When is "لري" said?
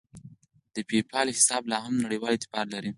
2.73-2.89